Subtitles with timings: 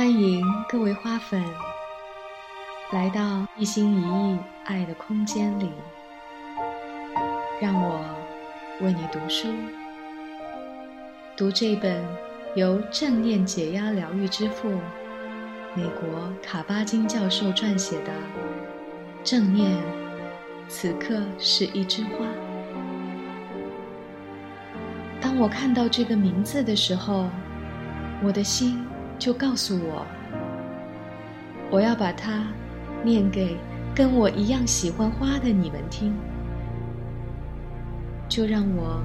[0.00, 1.44] 欢迎各位花粉
[2.90, 5.70] 来到一心一意爱的空间里，
[7.60, 8.02] 让我
[8.80, 9.48] 为你读书，
[11.36, 12.02] 读这本
[12.54, 14.70] 由正念解压疗愈之父
[15.74, 18.10] 美国卡巴金教授撰写的
[19.22, 19.70] 《正念》，
[20.66, 22.24] 此刻是一枝花。
[25.20, 27.28] 当我看到这个名字的时候，
[28.24, 28.82] 我的心。
[29.20, 30.06] 就告诉我，
[31.70, 32.42] 我要把它
[33.04, 33.54] 念给
[33.94, 36.18] 跟我一样喜欢花的你们听。
[38.30, 39.02] 就让我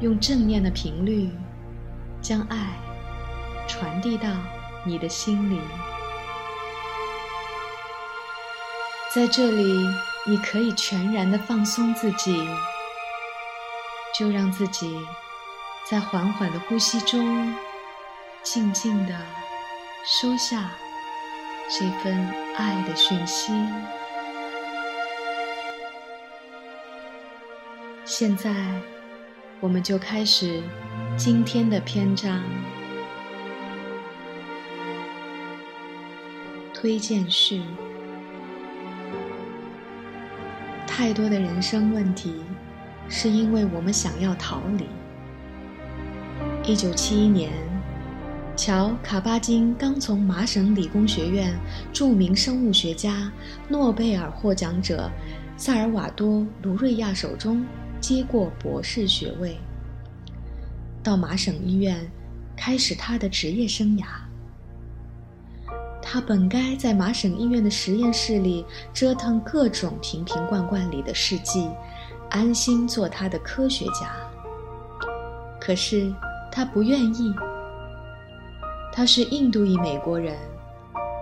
[0.00, 1.30] 用正念的频率，
[2.20, 2.74] 将爱
[3.66, 4.28] 传递到
[4.84, 5.58] 你的心里。
[9.14, 9.88] 在这里，
[10.26, 12.46] 你可以全然的放松自己，
[14.14, 15.00] 就让自己
[15.88, 17.54] 在缓缓的呼吸中，
[18.42, 19.14] 静静的。
[20.06, 20.70] 收下
[21.66, 22.14] 这份
[22.56, 23.54] 爱的讯息。
[28.04, 28.52] 现在，
[29.60, 30.62] 我们就开始
[31.16, 32.42] 今天的篇章。
[36.74, 37.62] 推荐序：
[40.86, 42.44] 太多的人生问题，
[43.08, 44.86] 是因为我们想要逃离。
[46.62, 47.73] 一九七一年。
[48.56, 51.58] 乔·卡巴金刚从麻省理工学院
[51.92, 53.30] 著名生物学家、
[53.68, 55.10] 诺贝尔获奖者
[55.56, 57.66] 萨尔瓦多·卢瑞亚手中
[58.00, 59.58] 接过博士学位，
[61.02, 62.08] 到麻省医院
[62.56, 64.04] 开始他的职业生涯。
[66.00, 71.68] 他本该在麻省医院的实验室里折腾各种瓶瓶罐罐里的试剂，
[72.30, 74.14] 安心做他的科学家。
[75.60, 76.14] 可是
[76.52, 77.34] 他不愿意。
[78.96, 80.36] 他是印度裔美国人，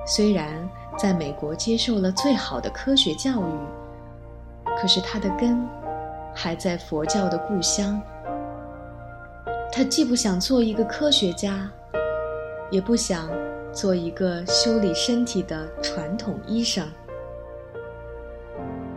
[0.06, 5.66] 虽然在美国接受了最好的科学教育，可是他的根
[6.34, 7.99] 还在佛教的故乡。
[9.72, 11.66] 他既不想做一个科学家，
[12.71, 13.27] 也不想
[13.72, 16.87] 做一个修理身体的传统医生。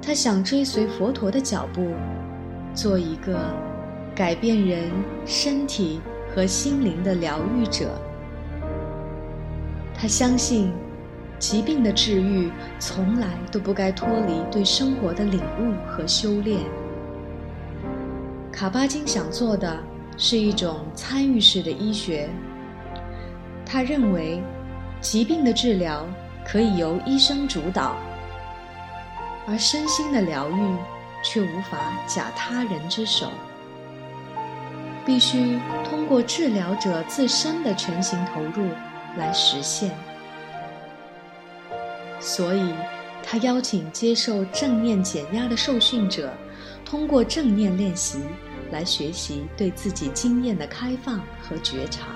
[0.02, 1.92] 他想追随佛陀的脚步，
[2.74, 3.40] 做一个
[4.13, 4.92] 改变人
[5.25, 6.02] 身体
[6.36, 7.90] 和心灵的疗愈者。
[9.97, 10.72] 他相信，
[11.39, 16.59] 疾病的治愈从来都不该脱离对生活的领悟和修炼。
[18.51, 19.78] 卡巴金想做的
[20.17, 22.29] 是一种参与式的医学。
[23.66, 24.41] 他认为，
[25.01, 26.06] 疾病的治疗
[26.45, 27.95] 可以由医生主导，
[29.47, 30.75] 而身心的疗愈
[31.23, 33.31] 却无法假他人之手，
[35.06, 35.57] 必须
[35.89, 38.69] 通过治疗者自身的全情投入。
[39.18, 39.92] 来实现，
[42.20, 42.74] 所以，
[43.24, 46.34] 他邀请接受正念减压的受训者，
[46.84, 48.20] 通过正念练习
[48.72, 52.08] 来学习对自己经验的开放和觉察，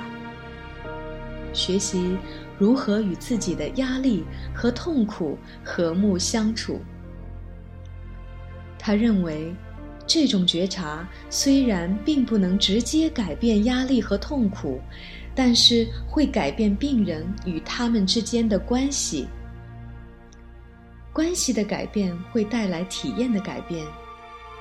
[1.53, 2.17] 学习
[2.57, 6.81] 如何与自己的压力和痛苦和睦相处。
[8.77, 9.55] 他认为，
[10.09, 14.81] 这种觉察虽然并不能直接改变压力和痛苦。
[15.35, 19.25] 但是会改变病人与他们之间的关系，
[21.13, 23.85] 关系的改变会带来体验的改变，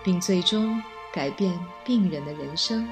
[0.05, 0.81] 并最终
[1.13, 2.87] 改变病人的人生。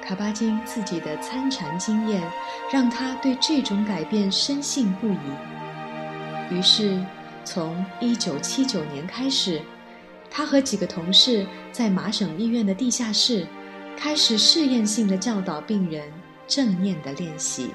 [0.00, 2.22] 卡巴金自己的参禅经验
[2.70, 7.04] 让他对这种改变深信不疑，于是
[7.44, 9.60] 从1979年开始，
[10.36, 13.46] 他和几个同事在麻省医院的地下室。
[13.96, 16.12] 开始试验性的教导病人
[16.48, 17.70] 正念的练习。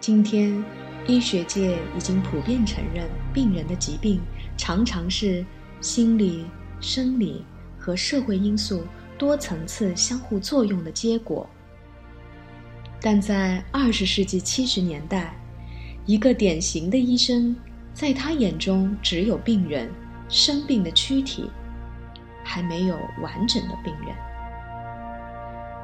[0.00, 0.64] 今天，
[1.06, 4.18] 医学界已经普遍承认，病人的疾病
[4.56, 5.44] 常常是
[5.82, 6.46] 心理、
[6.80, 7.44] 生理
[7.78, 8.84] 和社会因素
[9.18, 11.46] 多层次相互作用的结果。
[12.98, 15.36] 但在二十世纪七十年代，
[16.06, 17.54] 一个典型的医生
[17.92, 19.90] 在他眼中只有病人
[20.32, 21.48] 生病的躯体。
[22.44, 24.12] 还没有完整的病人，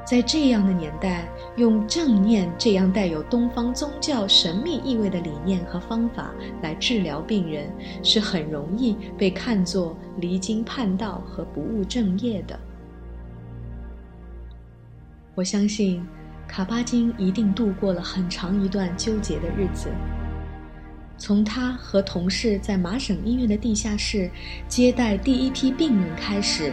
[0.05, 7.73] 在这样的年代，用正念这样带有东方宗教神秘意味的理念和方法来治疗病人，
[8.03, 12.59] 是很容易被看作离经叛道和不务正业的。
[15.37, 16.05] 我相信，
[16.49, 19.89] 卡巴金一定度过了很长一段纠结的日子。
[21.19, 24.31] 从他和同事在麻省医院的地下室
[24.69, 26.73] 接待第一批病人开始，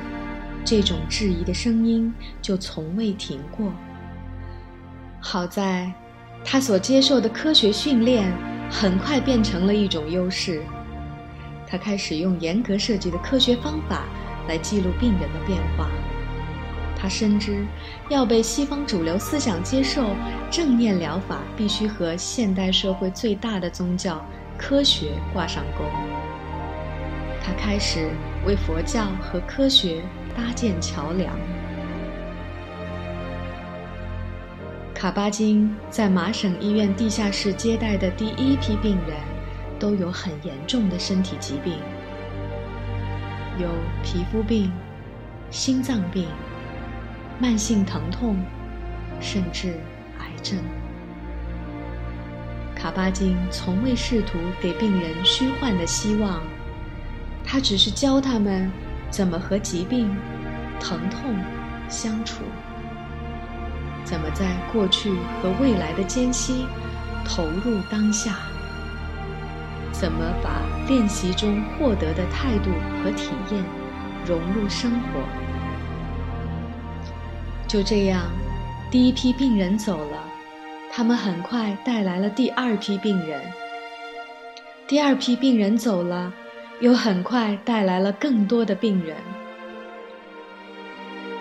[0.64, 2.14] 这种质疑的声音
[2.44, 3.74] 就从未停过。
[5.20, 5.92] 好在，
[6.44, 8.32] 他所接受的科学训练
[8.70, 10.62] 很快变成了一种优势。
[11.68, 14.06] 他开始用严格设计的科学方法
[14.48, 15.90] 来记录病人的变化。
[17.06, 17.64] 他深知，
[18.10, 20.16] 要被西方主流思想接受，
[20.50, 24.26] 正念疗法必须和现代社会最大的宗教
[24.58, 25.84] 科学挂上钩。
[27.44, 28.10] 他开始
[28.44, 30.02] 为佛教和科学
[30.36, 31.32] 搭建桥梁。
[34.96, 39.16] 卡巴金在麻省医院地下室接待的第一批病人，
[39.78, 41.76] 都有很严重的身体疾病，
[43.60, 43.70] 有
[44.04, 44.72] 皮肤病、
[45.52, 46.26] 心脏病。
[47.40, 48.38] 慢性疼痛，
[49.20, 49.74] 甚至
[50.20, 50.58] 癌症。
[52.76, 56.42] 卡巴金从未试图给病人虚幻的希望，
[57.44, 58.72] 他只是教他们
[59.10, 60.16] 怎么和疾病、
[60.80, 61.36] 疼痛
[61.90, 62.44] 相处，
[64.04, 65.10] 怎么在过去
[65.42, 66.66] 和未来的间隙
[67.26, 68.36] 投入当下，
[69.92, 72.72] 怎么把练习中获得的态度
[73.04, 73.64] 和体验
[74.26, 75.20] 融入生活。
[77.76, 78.32] 就这样，
[78.90, 80.24] 第一批病人走了，
[80.90, 83.42] 他们很快带来了第二批病人。
[84.88, 86.32] 第二批病人走了，
[86.80, 89.18] 又很快带来了更多的病人。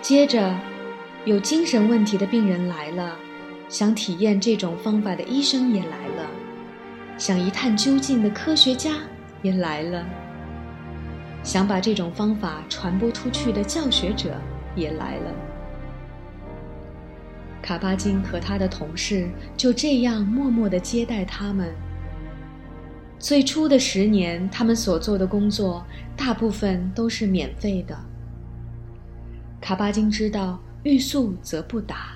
[0.01, 0.53] 接着，
[1.23, 3.15] 有精神问题的病人来了，
[3.69, 6.29] 想体验这种方法的医生也来了，
[7.17, 8.91] 想一探究竟的科学家
[9.41, 10.05] 也来了，
[11.43, 14.33] 想把这种方法传播出去的教学者
[14.75, 15.31] 也来了。
[17.65, 19.27] 卡巴金和他的同事
[19.57, 21.73] 就这样默默地接待他们。
[23.17, 25.83] 最初的十年，他们所做的工作
[26.15, 27.97] 大部分都是免费的。
[29.59, 32.11] 卡巴金知道“欲速则不达”，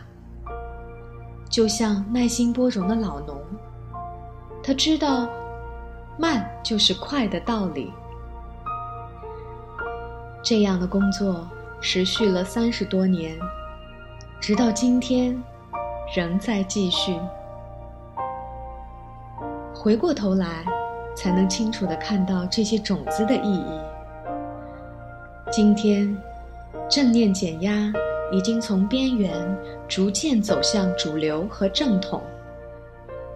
[1.50, 3.42] 就像耐心播种的老农，
[4.62, 5.28] 他知道
[6.16, 7.92] “慢就是快”的道理。
[10.44, 11.50] 这样的工作
[11.81, 13.36] 持续了三十多年。
[14.41, 15.38] 直到今天，
[16.15, 17.13] 仍在继续。
[19.75, 20.63] 回过头来，
[21.13, 23.80] 才能清楚地看到这些种子的意义。
[25.51, 26.18] 今天，
[26.89, 27.91] 正念减压
[28.31, 29.33] 已经从边缘
[29.89, 32.21] 逐渐走向主流和正统。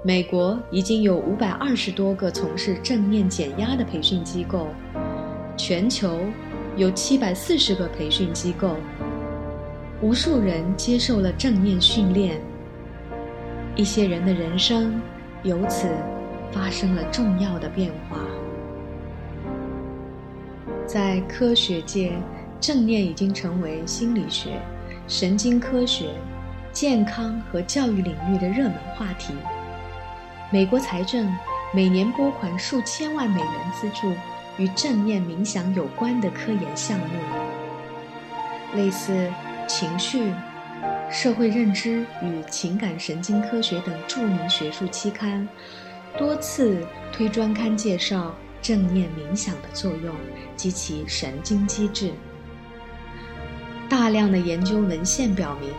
[0.04, 4.68] 美国已经有五百二十多个从事正念减压的培训机构，
[5.58, 6.18] 全球
[6.78, 8.78] 有七百四十个培训机构。
[10.04, 12.38] 无数人接受了正念训练，
[13.74, 15.02] 一些人的人生
[15.44, 15.88] 由此
[16.52, 18.18] 发生了重要的变化。
[20.86, 22.12] 在科学界，
[22.60, 24.60] 正念已经成为心理学、
[25.08, 26.10] 神经科学、
[26.74, 29.34] 健康和教育领域的热门话题。
[30.52, 31.34] 美国财政
[31.74, 34.12] 每年拨款数千万美元资助
[34.58, 37.06] 与正念冥想有关的科研项目，
[38.76, 39.32] 类似。
[39.68, 40.32] 情绪、
[41.10, 45.48] 社会认知与情感神经科学等著名学术期刊，
[46.18, 50.14] 多次推专刊介绍正念冥想的作用
[50.56, 52.12] 及其神经机制。
[53.90, 55.70] 大量的研究文献表明，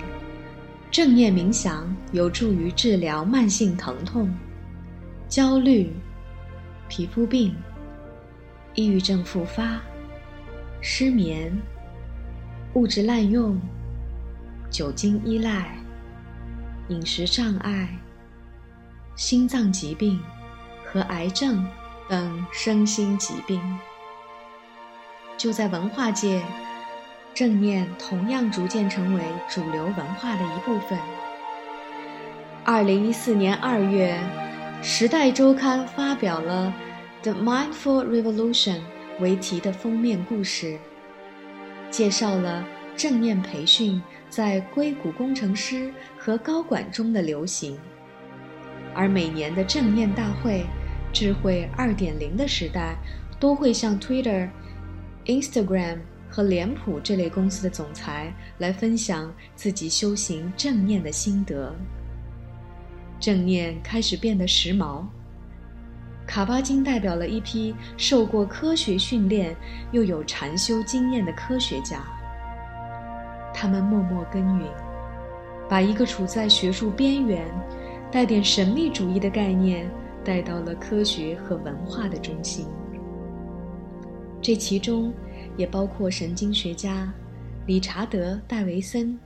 [0.90, 4.32] 正念冥想有助于治疗慢性疼痛、
[5.28, 5.92] 焦虑、
[6.88, 7.54] 皮肤病、
[8.74, 9.80] 抑郁症复发、
[10.80, 11.52] 失眠。
[12.74, 13.56] 物质滥用、
[14.68, 15.76] 酒精依赖、
[16.88, 17.88] 饮食障碍、
[19.14, 20.20] 心脏疾病
[20.84, 21.64] 和癌症
[22.08, 23.60] 等身心疾病。
[25.36, 26.42] 就在文化界，
[27.32, 30.98] 正念同样逐渐成为主流文化的一部分。
[32.64, 34.18] 二零一四年二月，
[34.82, 36.74] 《时代周刊》发表了
[37.22, 38.78] 《The Mindful Revolution》
[39.20, 40.76] 为题的封面故事。
[41.96, 47.78] 介绍了正念培训在硅谷工程师和高管中的流行，
[48.92, 50.66] 而每年的正念大会、
[51.12, 52.96] 智慧二点零的时代，
[53.38, 54.50] 都会向 Twitter、
[55.26, 61.72] Instagram 和脸谱这类公司的总裁来分享自己修行正念的心得。
[63.20, 65.04] 正念开始变得时髦。
[66.26, 69.54] 卡巴金代表了一批受过科学训练
[69.92, 72.02] 又有禅修经验的科学家。
[73.52, 74.66] 他们默默耕耘，
[75.68, 77.46] 把一个处在学术边缘、
[78.10, 79.88] 带点神秘主义的概念
[80.24, 82.66] 带到了科学和文化的中心。
[84.40, 85.12] 这其中
[85.56, 87.12] 也包括神经学家
[87.66, 89.18] 理查德·戴维森。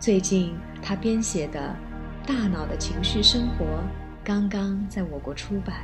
[0.00, 1.76] 最近他编写的
[2.26, 3.64] 《大脑的情绪生活》
[4.24, 5.78] 刚刚在我国出版。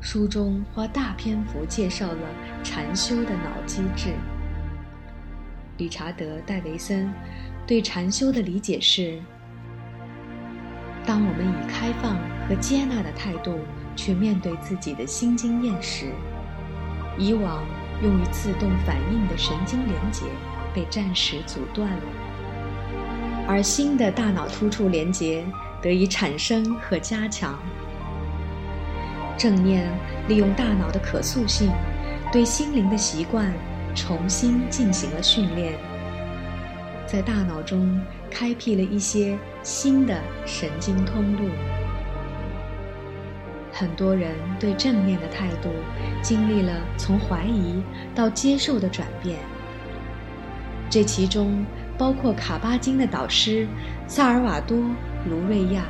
[0.00, 2.28] 书中花大篇幅介绍了
[2.64, 4.14] 禅修的脑机制。
[5.76, 7.12] 理查德·戴维森
[7.66, 9.20] 对禅修的理解是：
[11.06, 12.16] 当我们以开放
[12.48, 13.60] 和接纳的态度
[13.94, 16.10] 去面对自己的新经验时，
[17.16, 17.64] 以往
[18.02, 20.26] 用于自动反应的神经连接
[20.74, 22.02] 被暂时阻断了，
[23.46, 25.46] 而新的大脑突触连接
[25.84, 27.58] 得以产生和加强。
[29.36, 29.86] 正念
[30.26, 31.70] 利用大脑的可塑性，
[32.32, 33.52] 对心灵的习惯
[33.94, 35.74] 重新进行了训练，
[37.06, 38.00] 在大脑中
[38.30, 41.50] 开辟了一些新的神经通路。
[43.70, 45.68] 很多人对正念的态度
[46.22, 47.82] 经历了从怀疑
[48.14, 49.38] 到接受的转变，
[50.88, 51.62] 这其中
[51.98, 53.66] 包括卡巴金的导师
[54.06, 54.78] 萨尔瓦多·
[55.28, 55.84] 卢瑞亚。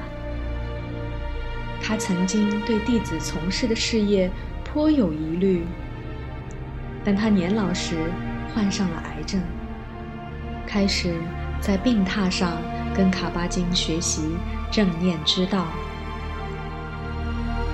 [1.82, 4.30] 他曾经对弟子从事的事业
[4.64, 5.66] 颇有疑虑，
[7.04, 8.10] 但他年老时
[8.54, 9.40] 患上了癌症，
[10.66, 11.14] 开始
[11.60, 12.56] 在病榻上
[12.96, 14.22] 跟卡巴金学习
[14.70, 15.66] 正念之道。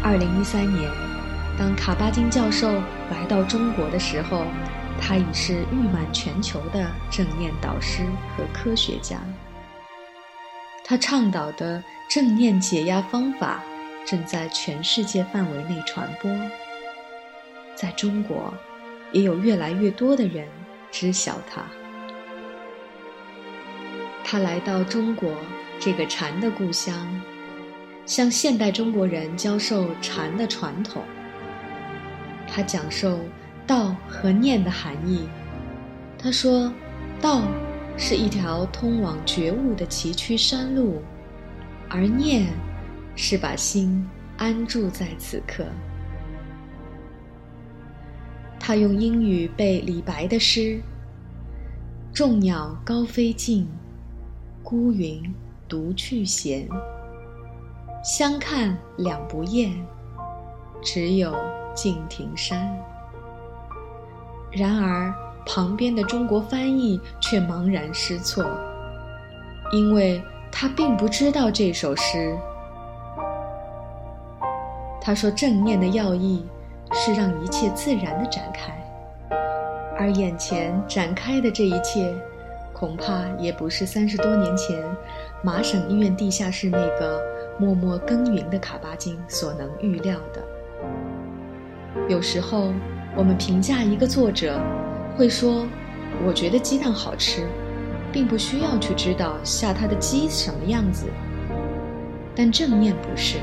[0.03, 0.91] 二零一三年，
[1.57, 2.69] 当卡巴金教授
[3.11, 4.45] 来到中国的时候，
[5.01, 8.03] 他已是誉满全球的正念导师
[8.37, 9.19] 和科学家。
[10.91, 13.63] 他倡导的正念解压方法。
[14.05, 16.29] 正在全世界范围内传播，
[17.77, 18.53] 在中国，
[19.13, 20.49] 也有越来越多的人
[20.91, 21.63] 知晓他。
[24.25, 25.33] 他来到中国
[25.79, 27.07] 这个禅的故乡，
[28.05, 31.05] 向现代中国人教授禅的传统。
[32.49, 33.21] 他讲授
[33.65, 35.29] 道和念的含义。
[36.19, 36.73] 他说，
[37.21, 37.43] 道
[38.03, 41.03] 是一条通往觉悟的崎岖山路，
[41.89, 42.47] 而念。
[43.17, 45.67] 是把心安住在此刻。
[48.59, 50.81] 他用英语背李白的诗
[52.15, 53.69] ：“众鸟高飞尽，
[54.63, 55.23] 孤云
[55.69, 56.67] 独去闲。
[58.03, 59.71] 相看两不厌，
[60.83, 61.37] 只有
[61.75, 62.75] 敬亭山。”
[64.51, 65.13] 然而，
[65.47, 68.45] 旁边的中国翻译却茫然失措，
[69.73, 72.37] 因为他并不知道这首诗。
[75.01, 76.45] 他说：“正念的要义
[76.93, 78.73] 是让一切自然的展开，
[79.99, 82.15] 而眼前展开的这一切，
[82.73, 84.85] 恐怕也不是三十多年前
[85.43, 87.23] 麻省医院地下室那个
[87.59, 90.43] 默默耕耘的卡巴金所能预料的。
[92.09, 92.73] 有时候，
[93.17, 94.61] 我们评价一个作者，
[95.17, 95.67] 会说
[96.27, 97.47] ：‘我觉得鸡蛋好吃’，
[98.13, 101.07] 并不需要去知道下它的鸡什么样子。
[102.35, 103.39] 但正念不是。”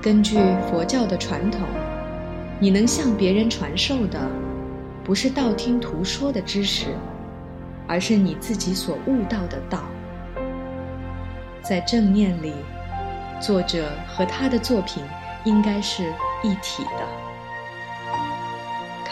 [0.00, 0.36] 根据
[0.68, 1.60] 佛教的传统，
[2.58, 4.18] 你能向别人传授的，
[5.04, 6.86] 不是道听途说的知识，
[7.86, 9.84] 而是你自己所悟到的道。
[11.62, 12.52] 在正念里，
[13.40, 15.04] 作者和他的作品
[15.44, 16.02] 应该是
[16.42, 17.21] 一体的。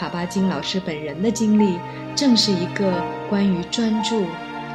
[0.01, 1.77] 卡巴金老师本人的经历，
[2.15, 2.91] 正是一个
[3.29, 4.25] 关于专注、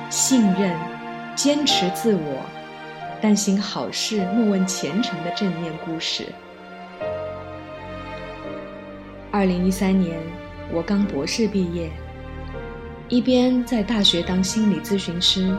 [0.09, 0.73] 信任、
[1.35, 2.45] 坚持自我。
[3.21, 6.27] 但行好事，莫问前程的正念故事。
[9.33, 10.17] 二零一三年，
[10.73, 11.91] 我刚博士毕业，
[13.09, 15.53] 一边在大学当心理咨询师，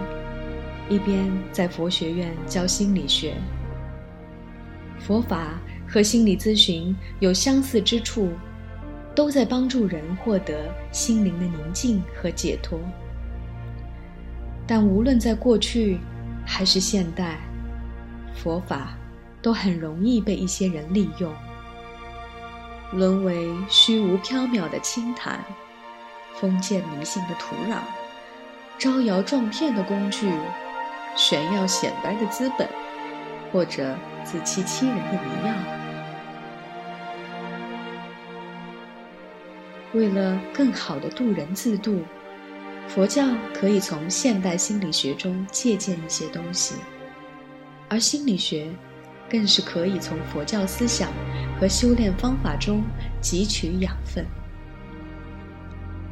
[0.88, 3.34] 一边在佛学院教心理学。
[4.98, 8.32] 佛法和心理咨询有相似之处，
[9.18, 12.80] 都在帮助人获得心灵的宁静和解脱。
[14.68, 15.98] 但无论在过去
[16.46, 17.40] 还是现代，
[18.36, 18.96] 佛法
[19.42, 21.34] 都很容易被一些人利用，
[22.94, 25.44] 沦为虚无缥缈的清谈、
[26.36, 27.80] 封建迷信的土壤、
[28.78, 30.32] 招摇撞骗的工具、
[31.16, 32.70] 炫耀显摆的资本，
[33.52, 35.77] 或者自欺欺人的迷药。
[39.94, 42.02] 为了更好的度人自度，
[42.88, 46.76] 佛教可以从现代心理学中借鉴一些东西。
[47.90, 48.70] 而心理学，
[49.30, 51.10] 更是可以从佛教思想
[51.60, 52.84] 和修炼方法中
[53.22, 54.26] 汲取养分。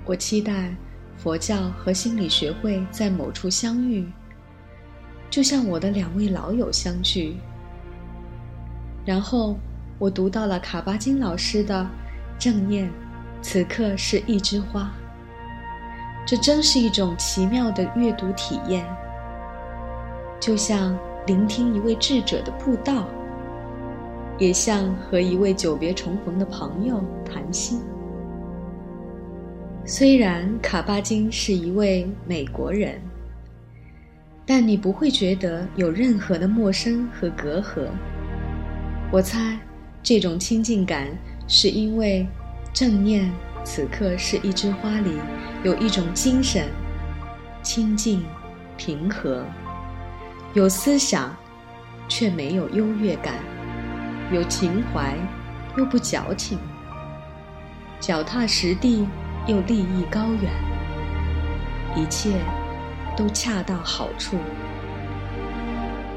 [0.05, 0.74] 我期待
[1.17, 4.08] 佛教和心理学会在某处相遇，
[5.29, 7.36] 就像我的两位老友相聚。
[9.05, 9.60] 然后
[10.00, 11.84] 我读到了卡巴金老师的
[12.41, 12.88] 《正念》，
[13.47, 14.91] 此刻是一枝花。
[16.25, 18.83] 这真是一种奇妙的阅读体验。
[20.39, 20.97] 就像
[21.27, 23.07] 聆听一位智者的布道，
[24.39, 27.81] 也像和一位久别重逢的朋友谈心。
[29.85, 32.99] 虽然卡巴金是一位美国人，
[34.43, 37.89] 但你不会觉得有任何的陌生和隔阂。
[39.11, 39.59] 我猜，
[40.01, 41.09] 这种亲近感
[41.47, 42.27] 是因为
[42.75, 43.32] 正念
[43.63, 45.17] 此刻是一枝花里
[45.63, 46.67] 有一种精神，
[47.63, 48.25] 清静、
[48.75, 49.46] 平和，
[50.53, 51.34] 有思想，
[52.10, 53.36] 却没有优越感，
[54.29, 55.15] 有情怀，
[55.77, 56.60] 又不矫情，
[58.01, 59.08] 脚踏实地
[59.48, 60.51] 又立意高远，
[61.96, 62.32] 一切
[63.15, 64.36] 都恰到好处。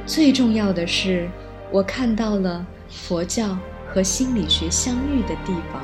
[0.04, 1.30] 最重要的是，
[1.70, 2.66] 我看到了。
[2.90, 3.54] 佛教
[3.86, 5.82] 和心理学相遇的地方，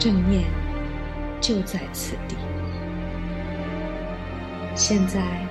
[0.00, 0.44] 正念
[1.42, 2.34] 就在此地。
[4.74, 5.46] 现在，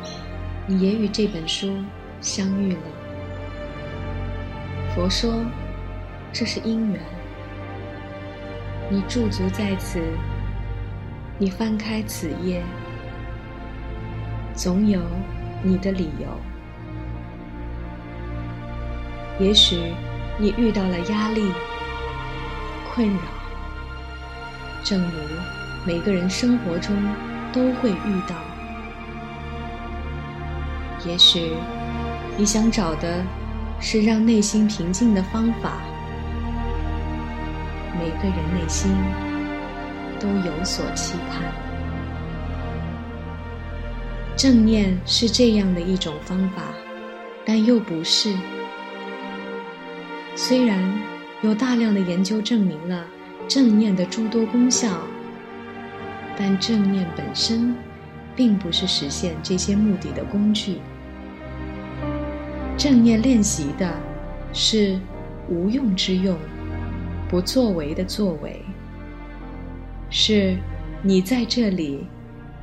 [0.65, 1.71] 你也与这本书
[2.19, 2.81] 相遇了。
[4.95, 5.45] 佛说，
[6.33, 6.99] 这是因缘。
[8.89, 10.01] 你驻足在此，
[11.37, 12.63] 你翻开此页，
[14.55, 14.99] 总有
[15.61, 16.27] 你的理由。
[19.39, 19.93] 也许
[20.39, 21.51] 你遇到了压力、
[22.91, 23.21] 困扰，
[24.89, 25.07] 正如
[25.85, 26.95] 每个人生活中
[27.53, 28.35] 都会遇到。
[31.05, 31.51] 也许
[32.35, 33.23] 你想找的
[33.79, 35.73] 是让内心平静的方法。
[37.99, 38.91] 每个人内心
[40.19, 41.43] 都有所期盼，
[44.35, 46.63] 正念是这样的一种方法，
[47.45, 48.35] 但又不是。
[50.35, 50.81] 虽然
[51.43, 53.05] 有大量的研究证明了
[53.49, 55.01] 正念的诸多功效，
[56.37, 57.75] 但正念本身
[58.35, 60.77] 并不是实现这些目的的工具。
[62.77, 63.91] 正念练习的
[64.53, 64.99] 是
[65.49, 66.37] 无用之用，
[67.27, 68.63] 不作为的作为，
[70.11, 70.55] 是
[71.01, 72.05] 你在这里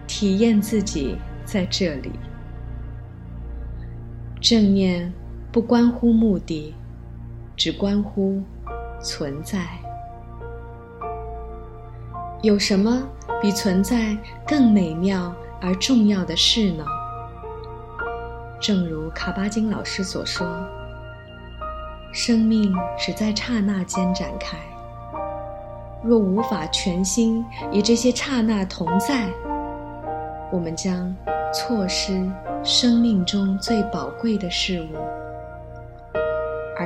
[0.06, 2.12] 体验自己在这里。
[4.40, 5.12] 正念
[5.50, 6.72] 不关乎目的。
[7.56, 8.42] 只关乎
[9.00, 9.85] 存在。
[12.42, 13.02] 有什么
[13.40, 16.84] 比存在更美妙而重要的事呢？
[18.60, 20.46] 正如卡巴金老师所说
[22.12, 24.58] ：“生命只在刹那间展开。
[26.04, 29.28] 若无法全心与这些刹那同在，
[30.52, 31.14] 我们将
[31.52, 32.30] 错失
[32.62, 34.96] 生命中最宝贵的事物。”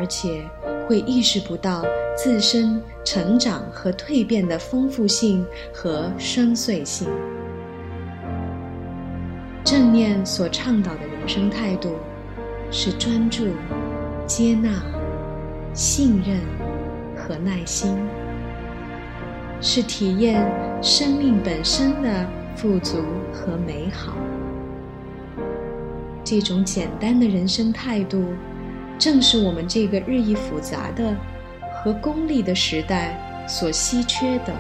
[0.01, 0.43] 而且
[0.89, 1.85] 会意识不到
[2.17, 7.07] 自身成长和蜕变的丰富性和深邃性。
[9.63, 11.97] 正念所倡导的人生态度
[12.71, 13.49] 是专注、
[14.27, 14.71] 接纳、
[15.75, 16.41] 信任
[17.15, 17.95] 和耐心，
[19.61, 20.51] 是体验
[20.83, 23.03] 生命本身的富足
[23.35, 24.15] 和美好。
[26.25, 28.25] 这种简单的人生态度。
[29.01, 31.17] 正是我们这个日益复杂的
[31.83, 33.17] 和功利的时代
[33.49, 34.55] 所稀缺的。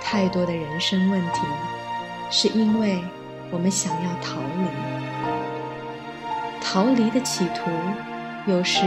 [0.00, 1.40] 太多的人生问题，
[2.30, 3.00] 是因为
[3.50, 4.68] 我们想要逃离。
[6.60, 7.70] 逃离的企图，
[8.46, 8.82] 有时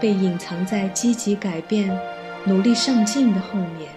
[0.00, 1.90] 被隐藏在积极改变、
[2.44, 3.90] 努力上进的后面。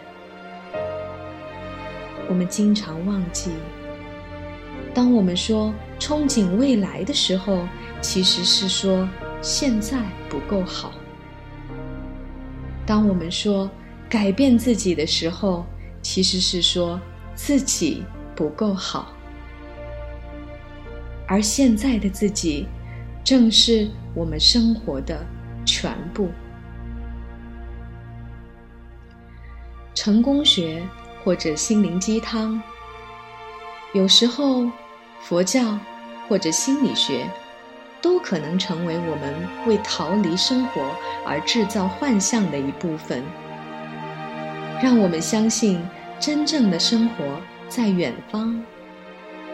[2.27, 3.51] 我们经常忘记，
[4.93, 7.67] 当我们说憧憬未来的时候。
[8.01, 9.05] 其实是说
[9.41, 9.97] 现在
[10.29, 10.93] 不够好。
[12.85, 13.69] 当我们说
[14.07, 15.65] 改变自己的时候，
[16.01, 16.97] 其实是说
[17.35, 19.11] 自己不够好。
[21.27, 22.67] 而现在的自己，
[23.21, 25.25] 正是我们生活的
[25.65, 26.29] 全部。
[29.93, 30.81] 成功学
[31.21, 32.63] 或者心灵鸡汤，
[33.93, 34.65] 有时候
[35.21, 35.77] 佛教
[36.27, 37.25] 或者心理学。
[38.01, 40.81] 都可能成为我们为逃离生活
[41.25, 43.21] 而制造幻象的一部分，
[44.81, 45.81] 让我们相信
[46.17, 48.63] 真正的生活在远方，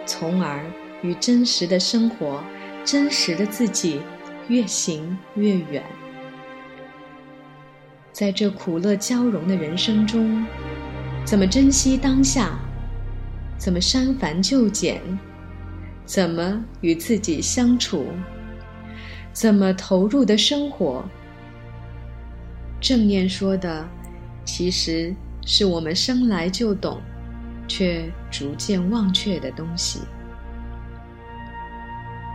[0.06, 0.64] 从而
[1.02, 2.44] 与真实的生活、
[2.84, 4.00] 真实的自己
[4.48, 5.82] 越行越远。
[8.12, 10.46] 在这苦乐交融的人生中，
[11.26, 12.52] 怎么珍惜当下？
[13.58, 15.02] 怎么删繁就简？
[16.06, 18.06] 怎么与自己相处？
[19.34, 21.04] 怎么投入的生活？
[22.80, 23.86] 正念说的，
[24.46, 25.14] 其实
[25.46, 27.02] 是我们生来就懂，
[27.68, 30.02] 却逐渐忘却的东西。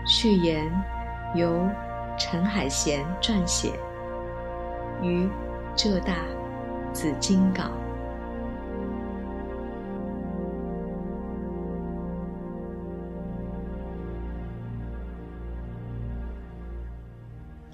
[0.06, 0.68] 序言
[1.36, 1.68] 由
[2.18, 3.72] 陈海贤撰写，
[5.00, 5.28] 于
[5.76, 6.16] 浙大
[6.92, 7.70] 紫金港。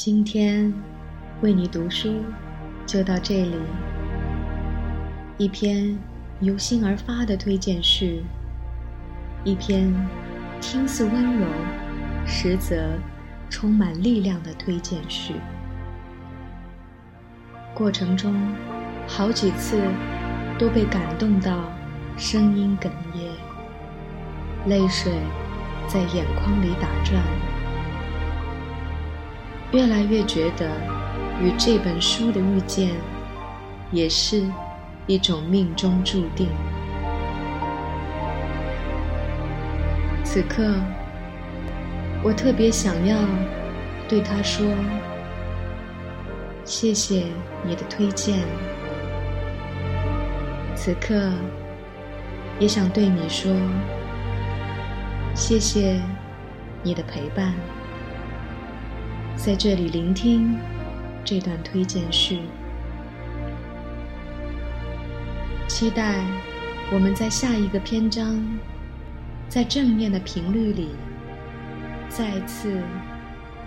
[0.07, 0.73] 今天
[1.41, 2.23] 为你读书
[2.87, 3.57] 就到这里。
[5.37, 5.99] 一篇
[6.39, 8.23] 由心而发的推荐序，
[9.43, 9.93] 一篇
[10.61, 11.45] 听似温柔，
[12.25, 12.97] 实则
[13.51, 15.35] 充满力量的推荐序。
[17.75, 18.33] 过程中
[19.09, 19.77] 好几次
[20.57, 21.65] 都被感动到
[22.17, 25.15] 声音哽咽，泪水
[25.89, 27.21] 在眼眶里打转。
[29.73, 30.71] 越来越觉得，
[31.43, 32.91] 与这本书的遇见，
[33.91, 34.43] 也是
[35.07, 36.49] 一种命中注定。
[40.25, 40.75] 此刻，
[42.23, 43.17] 我特别想要
[44.09, 44.67] 对他说
[46.65, 47.25] ：“谢谢
[47.65, 48.39] 你的推荐。”
[50.75, 51.33] 此刻，
[52.59, 53.53] 也想对你说
[55.35, 56.01] ：“谢谢
[56.83, 57.55] 你的陪伴。”
[59.37, 60.59] 在这里聆听
[61.25, 62.41] 这段推荐序，
[65.69, 66.25] 期待
[66.93, 68.43] 我们在下一个篇章，
[69.49, 70.89] 在正面的频率里
[72.09, 72.83] 再次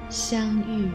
[0.09, 0.89] 相遇。